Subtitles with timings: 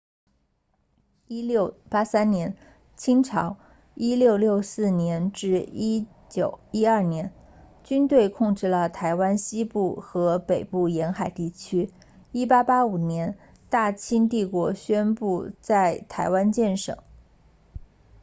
[1.27, 2.57] 1683年
[2.97, 3.57] 清朝
[3.97, 7.31] 1644年1912年
[7.83, 11.91] 军队控制了台湾西部和北部沿海地区
[12.33, 13.37] 1885年
[13.69, 16.97] 大清帝国宣布在台湾建省